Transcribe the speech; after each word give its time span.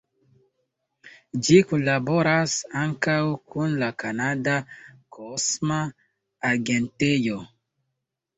Ĝi 1.47 1.57
kunlaboras 1.71 2.55
ankaŭ 2.83 3.17
kun 3.51 3.77
la 3.83 3.91
Kanada 4.05 4.57
Kosma 5.19 5.79
Agentejo. 6.55 7.39